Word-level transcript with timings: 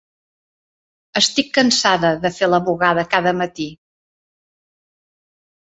Estic 1.21 1.51
cansada 1.57 2.11
de 2.25 2.33
fer 2.39 2.49
la 2.51 2.61
bugada 2.71 3.05
cada 3.13 3.37
matí. 3.45 3.71